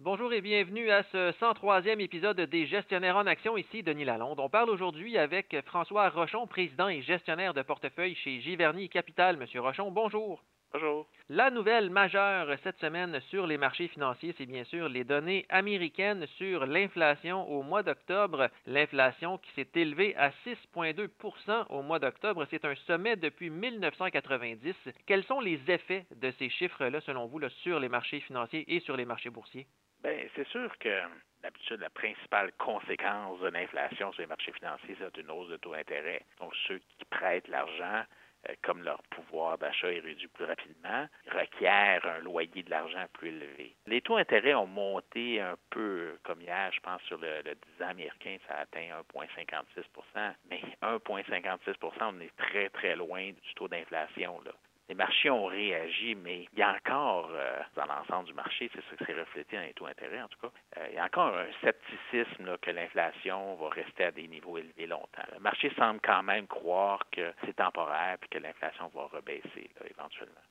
Bonjour 0.00 0.32
et 0.32 0.40
bienvenue 0.40 0.90
à 0.90 1.04
ce 1.04 1.30
103e 1.30 2.00
épisode 2.00 2.40
des 2.40 2.66
Gestionnaires 2.66 3.16
en 3.16 3.26
Action. 3.26 3.56
Ici 3.56 3.84
Denis 3.84 4.04
Lalonde. 4.04 4.40
On 4.40 4.50
parle 4.50 4.68
aujourd'hui 4.68 5.16
avec 5.16 5.56
François 5.66 6.08
Rochon, 6.08 6.48
président 6.48 6.88
et 6.88 7.00
gestionnaire 7.00 7.54
de 7.54 7.62
portefeuille 7.62 8.16
chez 8.16 8.40
Giverny 8.40 8.88
Capital. 8.88 9.36
Monsieur 9.36 9.60
Rochon, 9.60 9.92
bonjour. 9.92 10.42
Bonjour. 10.72 11.06
La 11.28 11.50
nouvelle 11.52 11.90
majeure 11.90 12.48
cette 12.64 12.78
semaine 12.78 13.20
sur 13.30 13.46
les 13.46 13.56
marchés 13.56 13.86
financiers, 13.86 14.34
c'est 14.36 14.46
bien 14.46 14.64
sûr 14.64 14.88
les 14.88 15.04
données 15.04 15.46
américaines 15.48 16.26
sur 16.38 16.66
l'inflation 16.66 17.48
au 17.48 17.62
mois 17.62 17.84
d'octobre. 17.84 18.50
L'inflation 18.66 19.38
qui 19.38 19.52
s'est 19.52 19.70
élevée 19.76 20.16
à 20.16 20.30
6,2% 20.44 21.66
au 21.68 21.82
mois 21.82 22.00
d'octobre, 22.00 22.44
c'est 22.50 22.64
un 22.64 22.74
sommet 22.88 23.14
depuis 23.14 23.48
1990. 23.48 24.74
Quels 25.06 25.24
sont 25.24 25.38
les 25.38 25.60
effets 25.68 26.04
de 26.16 26.32
ces 26.32 26.50
chiffres-là, 26.50 27.00
selon 27.02 27.26
vous, 27.26 27.40
sur 27.62 27.78
les 27.78 27.88
marchés 27.88 28.18
financiers 28.18 28.64
et 28.66 28.80
sur 28.80 28.96
les 28.96 29.04
marchés 29.04 29.30
boursiers? 29.30 29.68
Bien, 30.04 30.18
c'est 30.36 30.46
sûr 30.48 30.70
que 30.78 31.00
d'habitude, 31.42 31.80
la 31.80 31.88
principale 31.88 32.52
conséquence 32.58 33.40
de 33.40 33.48
l'inflation 33.48 34.12
sur 34.12 34.20
les 34.20 34.28
marchés 34.28 34.52
financiers, 34.52 34.96
c'est 34.98 35.16
une 35.16 35.30
hausse 35.30 35.48
de 35.48 35.56
taux 35.56 35.72
d'intérêt. 35.72 36.20
Donc, 36.40 36.52
ceux 36.68 36.78
qui 36.78 37.04
prêtent 37.06 37.48
l'argent 37.48 38.04
euh, 38.48 38.54
comme 38.62 38.82
leur 38.82 39.02
pouvoir 39.04 39.56
d'achat 39.56 39.90
est 39.90 40.00
réduit 40.00 40.28
plus 40.28 40.44
rapidement, 40.44 41.08
requièrent 41.32 42.04
un 42.04 42.18
loyer 42.18 42.62
de 42.62 42.70
l'argent 42.70 43.06
plus 43.14 43.28
élevé. 43.28 43.74
Les 43.86 44.02
taux 44.02 44.16
d'intérêt 44.16 44.52
ont 44.52 44.66
monté 44.66 45.40
un 45.40 45.56
peu, 45.70 46.18
comme 46.22 46.42
hier, 46.42 46.70
je 46.74 46.80
pense, 46.80 47.00
sur 47.02 47.16
le, 47.18 47.42
10 47.42 47.84
ans 47.84 47.88
américain, 47.88 48.36
ça 48.46 48.56
a 48.56 48.60
atteint 48.60 48.88
1,56% 49.14 50.34
mais 50.50 50.60
1,56% 50.82 51.92
on 52.02 52.20
est 52.20 52.36
très, 52.36 52.68
très 52.68 52.94
loin 52.96 53.30
du 53.30 53.54
taux 53.54 53.68
d'inflation. 53.68 54.42
Les 54.88 54.94
marchés 54.94 55.30
ont 55.30 55.46
réagi, 55.46 56.14
mais 56.14 56.46
il 56.52 56.58
y 56.58 56.62
a 56.62 56.74
encore, 56.74 57.30
euh, 57.32 57.58
dans 57.74 57.86
l'ensemble 57.86 58.26
du 58.26 58.34
marché, 58.34 58.70
c'est 58.74 58.82
ça 58.84 58.96
qui 58.96 59.04
s'est 59.06 59.18
reflété 59.18 59.56
dans 59.56 59.62
les 59.62 59.72
taux 59.72 59.86
d'intérêt 59.86 60.20
en 60.20 60.28
tout 60.28 60.38
cas, 60.40 60.52
euh, 60.76 60.86
il 60.90 60.96
y 60.96 60.98
a 60.98 61.04
encore 61.04 61.34
un 61.34 61.46
scepticisme 61.62 62.58
que 62.58 62.70
l'inflation 62.70 63.54
va 63.54 63.70
rester 63.70 64.04
à 64.04 64.10
des 64.10 64.28
niveaux 64.28 64.58
élevés 64.58 64.86
longtemps. 64.86 65.22
Le 65.32 65.40
marché 65.40 65.72
semble 65.76 66.00
quand 66.02 66.22
même 66.22 66.46
croire 66.46 67.00
que 67.10 67.32
c'est 67.44 67.56
temporaire 67.56 68.18
et 68.22 68.28
que 68.28 68.38
l'inflation 68.38 68.88
va 68.94 69.06
rebaisser 69.06 69.70
éventuellement. 69.88 70.42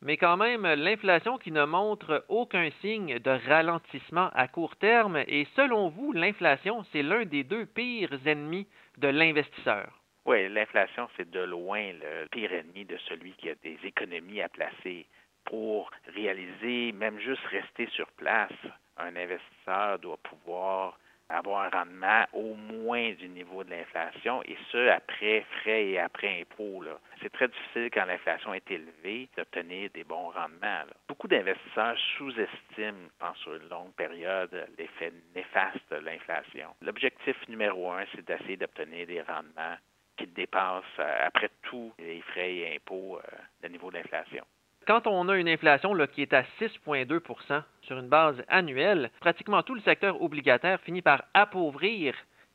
Mais 0.00 0.16
quand 0.16 0.36
même, 0.36 0.62
l'inflation 0.62 1.38
qui 1.38 1.52
ne 1.52 1.64
montre 1.64 2.24
aucun 2.28 2.70
signe 2.80 3.18
de 3.18 3.30
ralentissement 3.48 4.30
à 4.32 4.46
court 4.46 4.76
terme, 4.76 5.16
et 5.26 5.46
selon 5.56 5.88
vous, 5.88 6.12
l'inflation, 6.12 6.84
c'est 6.92 7.02
l'un 7.02 7.24
des 7.24 7.42
deux 7.42 7.66
pires 7.66 8.26
ennemis 8.26 8.68
de 8.98 9.08
l'investisseur. 9.08 9.97
Oui, 10.28 10.46
l'inflation, 10.50 11.08
c'est 11.16 11.30
de 11.30 11.40
loin 11.40 11.90
le 11.94 12.28
pire 12.30 12.52
ennemi 12.52 12.84
de 12.84 12.98
celui 13.08 13.32
qui 13.32 13.48
a 13.48 13.54
des 13.62 13.78
économies 13.82 14.42
à 14.42 14.50
placer 14.50 15.06
pour 15.46 15.90
réaliser, 16.14 16.92
même 16.92 17.18
juste 17.18 17.46
rester 17.46 17.86
sur 17.86 18.06
place. 18.08 18.52
Un 18.98 19.16
investisseur 19.16 19.98
doit 20.00 20.18
pouvoir 20.18 20.98
avoir 21.30 21.64
un 21.64 21.70
rendement 21.70 22.26
au 22.34 22.52
moins 22.52 23.12
du 23.12 23.30
niveau 23.30 23.64
de 23.64 23.70
l'inflation, 23.70 24.42
et 24.42 24.58
ce, 24.70 24.90
après 24.90 25.46
frais 25.62 25.86
et 25.86 25.98
après 25.98 26.42
impôts. 26.42 26.84
C'est 27.22 27.32
très 27.32 27.48
difficile 27.48 27.88
quand 27.90 28.04
l'inflation 28.04 28.52
est 28.52 28.70
élevée 28.70 29.30
d'obtenir 29.34 29.88
des 29.94 30.04
bons 30.04 30.28
rendements. 30.28 30.84
Beaucoup 31.08 31.28
d'investisseurs 31.28 31.96
sous-estiment, 32.18 33.08
pense 33.18 33.38
sur 33.38 33.54
une 33.54 33.68
longue 33.70 33.94
période, 33.94 34.68
l'effet 34.76 35.10
néfaste 35.34 35.90
de 35.90 35.96
l'inflation. 35.96 36.68
L'objectif 36.82 37.36
numéro 37.48 37.90
un, 37.92 38.04
c'est 38.14 38.26
d'essayer 38.26 38.58
d'obtenir 38.58 39.06
des 39.06 39.22
rendements 39.22 39.78
qui 40.18 40.26
dépasse, 40.26 40.84
euh, 40.98 41.26
après 41.26 41.50
tout, 41.62 41.92
les 41.98 42.20
frais 42.22 42.54
et 42.54 42.76
impôts, 42.76 43.16
euh, 43.16 43.36
le 43.62 43.68
niveau 43.70 43.90
d'inflation. 43.90 44.44
Quand 44.86 45.06
on 45.06 45.28
a 45.28 45.36
une 45.36 45.48
inflation 45.48 45.94
là, 45.94 46.06
qui 46.06 46.22
est 46.22 46.32
à 46.32 46.42
6,2% 46.58 47.62
sur 47.82 47.98
une 47.98 48.08
base 48.08 48.42
annuelle, 48.48 49.10
pratiquement 49.20 49.62
tout 49.62 49.74
le 49.74 49.80
secteur 49.80 50.20
obligataire 50.20 50.80
finit 50.80 51.02
par 51.02 51.24
appauvrir 51.34 52.14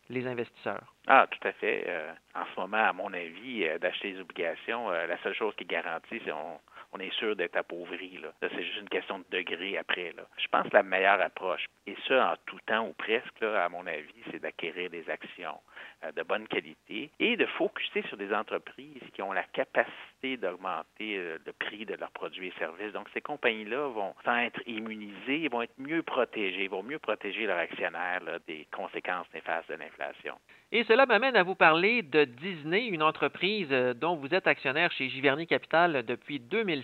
les 0.10 0.28
investisseurs. 0.28 0.94
Ah, 1.08 1.28
tout 1.30 1.48
à 1.48 1.52
fait. 1.54 1.86
Euh, 1.88 2.12
en 2.36 2.44
ce 2.54 2.60
moment, 2.60 2.86
à 2.86 2.94
mon 2.94 3.14
avis, 3.14 3.68
d'acheter 3.80 4.14
des 4.14 4.20
obligations, 4.20 4.90
la 4.90 5.18
seule 5.24 5.36
chose 5.36 5.54
qui 5.56 5.64
est 5.64 5.68
garantie, 5.68 6.22
c'est 6.26 6.32
on, 6.32 6.60
on 6.94 7.00
est 7.00 7.14
sûr 7.14 7.36
d'être 7.36 7.56
appauvri. 7.58 8.20
C'est 8.42 8.64
juste 8.64 8.82
une 8.82 8.90
question 8.90 9.20
de 9.20 9.26
degré 9.32 9.78
après. 9.78 10.14
Je 10.38 10.48
pense 10.48 10.68
que 10.70 10.76
la 10.76 10.84
meilleure 10.84 11.22
approche, 11.22 11.66
et 11.88 11.96
ça 12.08 12.34
en 12.34 12.36
tout 12.46 12.60
temps 12.66 12.88
ou 12.88 12.94
presque, 12.94 13.42
à 13.42 13.68
mon 13.70 13.86
avis, 13.88 14.14
c'est 14.32 14.40
d'acquérir 14.40 14.90
des 14.90 15.10
actions 15.10 15.60
euh, 16.04 16.12
de 16.12 16.24
bonne 16.24 16.48
qualité 16.48 17.10
et 17.20 17.36
de 17.36 17.46
focuser 17.46 18.04
sur 18.08 18.18
des 18.18 18.34
entreprises 18.34 19.02
qui 19.14 19.22
ont 19.22 19.32
la 19.32 19.44
capacité 19.44 20.38
d'augmenter 20.38 21.18
euh, 21.18 21.38
le 21.46 21.54
prix 21.54 21.86
de 21.86 21.96
leurs 21.96 22.12
produits 22.12 22.48
et 22.48 22.54
services. 22.60 22.94
Donc, 22.94 23.08
ces 23.14 23.22
compagnies-là 23.22 23.88
vont, 23.88 24.14
être 24.26 24.62
immunisées, 24.68 25.48
vont 25.50 25.62
être 25.62 25.78
mieux 25.78 26.04
protégées, 26.04 26.68
vont 26.68 26.84
mieux 26.84 27.00
protéger 27.00 27.46
leurs 27.46 27.58
actionnaires 27.58 28.22
des 28.48 28.68
conséquences 28.72 29.28
néfastes 29.34 29.70
de 29.70 29.76
l'inflation. 29.76 30.36
Et 30.72 30.84
cela 30.86 31.06
m'amène 31.06 31.36
à 31.36 31.44
vous 31.44 31.54
parler 31.54 32.02
de 32.02 32.24
Disney, 32.24 32.88
une 32.88 33.04
entreprise 33.04 33.68
euh, 33.72 33.94
dont 33.94 34.16
vous 34.16 34.34
êtes 34.34 34.48
actionnaire 34.48 34.92
chez 34.92 35.08
Giverny 35.10 35.46
Capital 35.46 36.04
depuis 36.04 36.40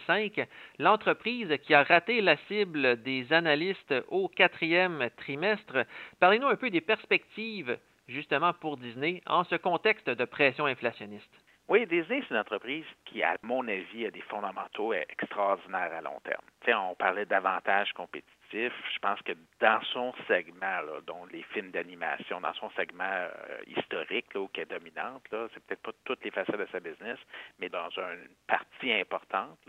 2005, 0.08 0.48
l'entreprise 0.80 1.56
qui 1.64 1.74
a 1.74 1.84
raté 1.84 2.22
la 2.22 2.38
cible 2.48 3.02
des 3.02 3.32
analystes 3.34 3.94
au 4.10 4.28
quatrième 4.28 5.10
trimestre. 5.18 5.86
Parlez-nous 6.20 6.48
un 6.48 6.56
peu 6.56 6.70
des 6.70 6.82
perspectives 6.82 7.78
justement 8.08 8.54
pour 8.54 8.78
Disney 8.78 9.22
en 9.28 9.44
ce 9.44 9.56
contexte 9.56 10.10
de 10.10 10.26
pression 10.26 10.66
inflationniste. 10.66 11.32
Oui, 11.68 11.86
Disney, 11.86 12.22
c'est 12.22 12.34
une 12.34 12.40
entreprise 12.40 12.86
qui, 13.06 13.22
à 13.22 13.36
mon 13.44 13.68
avis, 13.68 14.08
a 14.08 14.12
des 14.12 14.22
fondamentaux 14.22 14.92
extraordinaires 14.94 15.94
à 15.94 16.02
long 16.02 16.20
terme. 16.24 16.42
On 16.68 16.96
parlait 16.96 17.26
d'avantages 17.26 17.94
compétitifs 17.94 18.34
je 18.52 19.00
pense 19.00 19.22
que 19.22 19.34
dans 19.60 19.82
son 19.94 20.14
segment, 20.28 20.82
dont 21.06 21.26
les 21.32 21.44
films 21.44 21.72
d'animation, 21.72 22.42
dans 22.42 22.54
son 22.56 22.70
segment 22.72 23.04
euh, 23.04 23.30
historique, 23.68 24.34
là, 24.34 24.48
qui 24.54 24.62
est 24.62 24.66
dominante, 24.66 25.24
là, 25.32 25.48
c'est 25.54 25.64
peut-être 25.66 25.82
pas 25.82 25.92
toutes 26.06 26.24
les 26.24 26.32
facettes 26.32 26.58
de 26.58 26.68
sa 26.72 26.80
business, 26.80 27.18
mais 27.60 27.70
dans 27.70 27.90
une 27.90 28.28
partie 28.48 28.92
importante, 28.94 29.60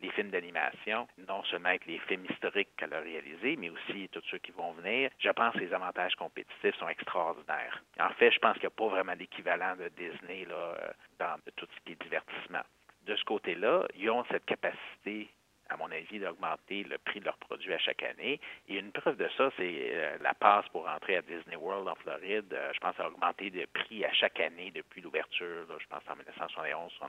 les 0.00 0.10
films 0.10 0.30
d'animation, 0.30 1.08
non 1.26 1.42
seulement 1.44 1.70
avec 1.70 1.86
les 1.86 1.98
films 2.00 2.26
historiques 2.28 2.68
qu'elle 2.76 2.92
a 2.92 3.00
réalisés, 3.00 3.56
mais 3.56 3.70
aussi 3.70 4.08
tous 4.10 4.22
ceux 4.30 4.38
qui 4.38 4.52
vont 4.52 4.72
venir, 4.72 5.10
je 5.18 5.30
pense 5.30 5.54
que 5.54 5.60
les 5.60 5.72
avantages 5.72 6.14
compétitifs 6.16 6.76
sont 6.76 6.88
extraordinaires. 6.88 7.82
En 7.98 8.10
fait, 8.10 8.30
je 8.30 8.38
pense 8.38 8.54
qu'il 8.54 8.62
n'y 8.62 8.74
a 8.74 8.76
pas 8.76 8.88
vraiment 8.88 9.16
d'équivalent 9.16 9.76
de 9.76 9.88
Disney 9.88 10.44
là, 10.44 10.54
euh, 10.54 10.90
dans 11.18 11.36
tout 11.56 11.66
ce 11.74 11.84
qui 11.84 11.92
est 11.92 12.02
divertissement. 12.02 12.62
De 13.06 13.14
ce 13.14 13.24
côté-là, 13.24 13.86
ils 13.96 14.10
ont 14.10 14.24
cette 14.30 14.44
capacité 14.44 15.30
à 15.68 15.76
mon 15.76 15.90
avis, 15.90 16.18
d'augmenter 16.18 16.84
le 16.84 16.98
prix 16.98 17.20
de 17.20 17.24
leurs 17.24 17.38
produits 17.38 17.72
à 17.72 17.78
chaque 17.78 18.02
année. 18.02 18.40
Et 18.68 18.78
une 18.78 18.92
preuve 18.92 19.16
de 19.16 19.28
ça, 19.36 19.50
c'est 19.56 19.90
euh, 19.92 20.16
la 20.20 20.34
passe 20.34 20.66
pour 20.68 20.88
entrer 20.88 21.16
à 21.16 21.22
Disney 21.22 21.56
World 21.56 21.88
en 21.88 21.94
Floride. 21.96 22.52
Euh, 22.52 22.72
je 22.72 22.80
pense 22.80 22.98
a 22.98 23.08
augmenté 23.08 23.50
de 23.50 23.66
prix 23.72 24.04
à 24.04 24.12
chaque 24.12 24.40
année 24.40 24.70
depuis 24.74 25.00
l'ouverture, 25.00 25.66
je 25.78 25.86
pense 25.88 26.02
en 26.08 26.16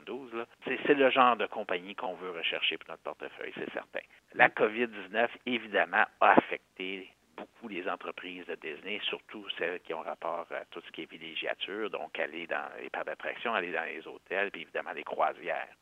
1971-72. 0.06 0.46
C'est 0.66 0.94
le 0.94 1.10
genre 1.10 1.36
de 1.38 1.46
compagnie 1.46 1.96
qu'on 1.96 2.16
veut 2.16 2.32
rechercher 2.32 2.78
pour 2.78 2.90
notre 2.90 3.04
portefeuille, 3.04 3.54
c'est 3.56 3.72
certain. 3.72 4.00
La 4.34 4.50
COVID-19, 4.50 5.30
évidemment, 5.46 6.06
a 6.20 6.32
affecté 6.32 7.10
beaucoup 7.38 7.68
les 7.68 7.88
entreprises 7.88 8.46
de 8.48 8.56
Disney, 8.56 9.00
surtout 9.04 9.46
celles 9.58 9.80
qui 9.82 9.94
ont 9.94 10.02
rapport 10.02 10.48
à 10.52 10.66
tout 10.72 10.82
ce 10.86 10.92
qui 10.92 11.04
est 11.04 11.12
villégiature, 11.12 11.90
donc 11.90 12.18
aller 12.20 12.48
dans 12.48 12.70
les 12.82 12.90
parcs 12.90 13.06
d'attraction, 13.06 13.54
aller 13.54 13.72
dans 13.72 13.86
les 13.86 14.06
hôtels, 14.08 14.52
puis 14.52 14.64
évidemment 14.64 14.92
les 14.94 15.04
croisières. 15.04 15.76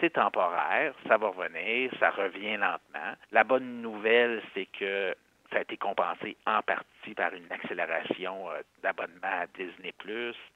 C'est 0.00 0.14
temporaire, 0.14 0.94
ça 1.06 1.16
va 1.16 1.28
revenir, 1.28 1.92
ça 1.98 2.10
revient 2.10 2.56
lentement. 2.56 3.14
La 3.30 3.44
bonne 3.44 3.82
nouvelle, 3.82 4.42
c'est 4.54 4.66
que 4.66 5.14
ça 5.50 5.58
a 5.58 5.62
été 5.62 5.76
compensé 5.76 6.36
en 6.46 6.62
partie 6.62 7.14
par 7.14 7.34
une 7.34 7.50
accélération 7.50 8.50
euh, 8.50 8.62
d'abonnement 8.82 9.20
à 9.22 9.46
Disney+, 9.48 9.92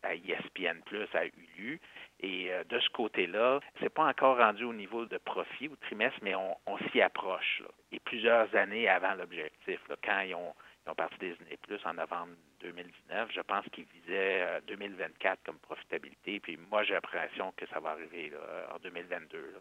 à 0.02 0.14
ESPN+, 0.14 0.80
à 1.14 1.24
Hulu. 1.24 1.80
Et 2.20 2.52
euh, 2.52 2.64
de 2.64 2.78
ce 2.78 2.88
côté-là, 2.90 3.60
c'est 3.80 3.92
pas 3.92 4.04
encore 4.04 4.38
rendu 4.38 4.64
au 4.64 4.72
niveau 4.72 5.04
de 5.06 5.18
profit 5.18 5.68
au 5.68 5.76
trimestre, 5.76 6.18
mais 6.22 6.34
on, 6.34 6.56
s'y 6.90 7.00
approche. 7.00 7.62
Et 7.92 8.00
plusieurs 8.00 8.54
années 8.54 8.88
avant 8.88 9.14
l'objectif, 9.14 9.80
quand 10.04 10.20
ils 10.20 10.34
ont, 10.34 10.54
ils 10.86 10.90
ont 10.90 10.94
parti 10.94 11.16
Disney 11.18 11.56
Plus 11.62 11.80
en 11.84 11.94
novembre 11.94 12.32
2019, 12.60 13.30
je 13.32 13.40
pense 13.40 13.64
qu'ils 13.72 13.86
visaient 13.86 14.60
2024 14.66 15.32
euh, 15.32 15.36
comme 15.46 15.58
profitabilité. 15.58 16.40
Puis 16.40 16.58
moi, 16.70 16.82
j'ai 16.84 16.94
l'impression 16.94 17.52
que 17.56 17.66
ça 17.66 17.80
va 17.80 17.90
arriver 17.90 18.32
en 18.74 18.78
2022. 18.78 19.54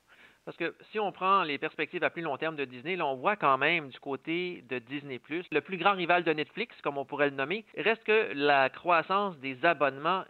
Parce 0.46 0.58
que 0.58 0.76
si 0.92 1.00
on 1.00 1.12
prend 1.12 1.44
les 1.44 1.58
perspectives 1.58 2.04
à 2.04 2.10
plus 2.10 2.22
long 2.22 2.38
terme 2.38 2.56
de 2.56 2.66
Disney, 2.66 3.02
on 3.02 3.16
voit 3.16 3.38
quand 3.38 3.58
même 3.58 3.90
du 3.90 4.00
côté 4.00 4.64
de 4.68 4.80
Disney⁇ 4.80 5.20
le 5.50 5.62
plus 5.62 5.78
grand 5.78 5.94
rival 5.94 6.24
de 6.24 6.34
Netflix, 6.34 6.76
comme 6.82 6.98
on 6.98 7.06
pourrait 7.06 7.30
le 7.30 7.36
nommer, 7.36 7.66
reste 7.78 8.04
que 8.04 8.34
la 8.34 8.70
croissance 8.70 9.38
des 9.40 9.64
abonnements 9.64 10.26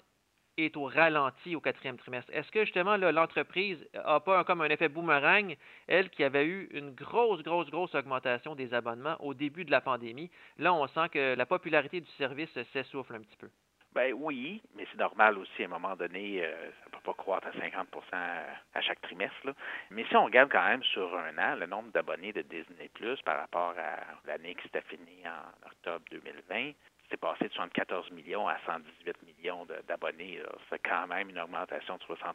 est 0.57 0.77
au 0.77 0.85
ralenti 0.85 1.55
au 1.55 1.61
quatrième 1.61 1.97
trimestre. 1.97 2.31
Est-ce 2.33 2.51
que 2.51 2.65
justement 2.65 2.97
l'entreprise 2.97 3.77
n'a 3.93 4.19
pas 4.19 4.43
comme 4.43 4.61
un 4.61 4.69
effet 4.69 4.89
boomerang, 4.89 5.55
elle 5.87 6.09
qui 6.09 6.23
avait 6.23 6.45
eu 6.45 6.69
une 6.71 6.91
grosse, 6.91 7.41
grosse, 7.43 7.69
grosse 7.69 7.95
augmentation 7.95 8.55
des 8.55 8.73
abonnements 8.73 9.17
au 9.19 9.33
début 9.33 9.65
de 9.65 9.71
la 9.71 9.81
pandémie, 9.81 10.29
là 10.57 10.73
on 10.73 10.87
sent 10.87 11.09
que 11.09 11.35
la 11.35 11.45
popularité 11.45 12.01
du 12.01 12.11
service 12.11 12.49
s'essouffle 12.71 13.15
un 13.15 13.21
petit 13.21 13.37
peu. 13.37 13.49
Ben 13.93 14.11
oui, 14.11 14.59
mais 14.75 14.87
c'est 14.91 14.97
normal 14.97 15.37
aussi 15.37 15.61
à 15.61 15.65
un 15.65 15.69
moment 15.69 15.95
donné, 15.95 16.43
euh, 16.43 16.71
ça 16.79 16.85
ne 16.87 16.91
peut 16.91 17.03
pas 17.03 17.13
croître 17.13 17.47
à 17.47 17.51
50% 17.51 17.85
à 18.11 18.81
chaque 18.81 18.99
trimestre. 19.01 19.53
Mais 19.91 20.03
si 20.05 20.15
on 20.15 20.25
regarde 20.25 20.51
quand 20.51 20.65
même 20.65 20.81
sur 20.83 21.15
un 21.15 21.37
an, 21.37 21.55
le 21.55 21.67
nombre 21.67 21.91
d'abonnés 21.91 22.33
de 22.33 22.41
Disney 22.41 22.89
Plus 22.95 23.21
par 23.21 23.37
rapport 23.37 23.75
à 23.77 23.99
l'année 24.25 24.55
qui 24.55 24.63
s'était 24.63 24.81
finie 24.81 25.21
en 25.27 25.67
octobre 25.67 26.03
2020, 26.09 26.71
c'est 27.13 27.19
passé 27.19 27.47
de 27.47 27.53
74 27.53 28.09
millions 28.09 28.47
à 28.47 28.57
118 28.65 29.15
millions 29.23 29.67
d'abonnés. 29.87 30.41
C'est 30.71 30.79
quand 30.79 31.05
même 31.05 31.29
une 31.29 31.39
augmentation 31.39 31.97
de 31.97 32.15
60% 32.15 32.33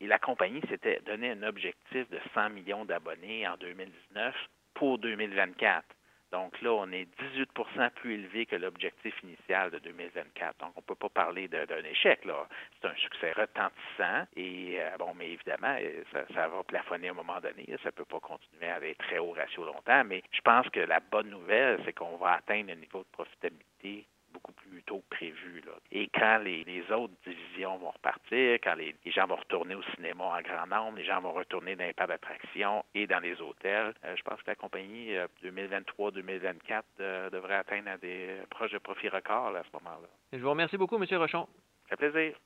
Et 0.00 0.08
la 0.08 0.18
compagnie 0.18 0.60
s'était 0.68 1.00
donné 1.06 1.30
un 1.30 1.44
objectif 1.44 2.10
de 2.10 2.18
100 2.34 2.50
millions 2.50 2.84
d'abonnés 2.84 3.46
en 3.46 3.56
2019 3.56 4.34
pour 4.74 4.98
2024. 4.98 5.84
Donc 6.32 6.60
là, 6.60 6.72
on 6.72 6.90
est 6.90 7.06
18% 7.20 7.90
plus 7.90 8.14
élevé 8.14 8.46
que 8.46 8.56
l'objectif 8.56 9.14
initial 9.22 9.70
de 9.70 9.78
2024. 9.78 10.58
Donc, 10.58 10.72
on 10.74 10.80
ne 10.80 10.84
peut 10.84 10.96
pas 10.96 11.08
parler 11.08 11.46
d'un 11.46 11.84
échec. 11.84 12.24
là. 12.24 12.48
C'est 12.80 12.88
un 12.88 12.94
succès 12.96 13.32
retentissant. 13.32 14.26
Et 14.34 14.76
euh, 14.80 14.90
bon, 14.98 15.14
mais 15.14 15.30
évidemment, 15.30 15.76
euh, 15.80 16.02
ça, 16.34 16.48
va 16.48 16.64
plafonner 16.64 17.08
à 17.08 17.10
un 17.12 17.14
moment 17.14 17.40
donné. 17.40 17.64
Ça 17.82 17.90
ne 17.90 17.90
peut 17.92 18.04
pas 18.04 18.18
continuer 18.18 18.68
à 18.68 18.80
des 18.80 18.96
très 18.96 19.18
hauts 19.18 19.32
ratios 19.32 19.64
longtemps. 19.64 20.02
Mais 20.04 20.22
je 20.32 20.40
pense 20.40 20.68
que 20.70 20.80
la 20.80 20.98
bonne 20.98 21.30
nouvelle, 21.30 21.80
c'est 21.84 21.92
qu'on 21.92 22.16
va 22.16 22.32
atteindre 22.32 22.72
un 22.72 22.76
niveau 22.76 22.98
de 22.98 23.08
profitabilité 23.12 24.06
beaucoup 24.36 24.52
plus 24.52 24.82
tôt 24.82 25.02
que 25.08 25.16
prévu. 25.16 25.62
Là. 25.64 25.72
Et 25.90 26.08
quand 26.14 26.38
les, 26.38 26.64
autres 26.92 27.14
divisions 27.26 27.78
vont 27.78 27.90
repartir, 27.90 28.58
quand 28.62 28.74
les, 28.74 28.94
gens 29.06 29.26
vont 29.26 29.36
retourner 29.36 29.74
au 29.74 29.82
cinéma 29.94 30.24
en 30.24 30.40
grand 30.42 30.66
nombre, 30.66 30.98
les 30.98 31.04
gens 31.04 31.20
vont 31.20 31.32
retourner 31.32 31.74
dans 31.74 31.84
les 31.84 31.94
parcs 31.94 32.10
d'attractions 32.10 32.84
et 32.94 33.06
dans 33.06 33.20
les 33.20 33.40
hôtels, 33.40 33.94
euh, 34.04 34.14
je 34.16 34.22
pense 34.22 34.40
que 34.42 34.50
la 34.50 34.54
compagnie 34.54 35.12
2023-2024 35.42 36.82
euh, 37.00 37.30
devrait 37.30 37.56
atteindre 37.56 37.98
des 38.00 38.28
proches 38.50 38.72
de 38.72 38.78
profit 38.78 39.08
record 39.08 39.56
à 39.56 39.62
ce 39.62 39.68
moment-là. 39.78 40.08
Je 40.32 40.38
vous 40.38 40.50
remercie 40.50 40.76
beaucoup, 40.76 40.96
M. 40.96 41.06
Rochon. 41.18 41.48
Ça 41.88 41.96
fait 41.96 42.10
plaisir. 42.10 42.36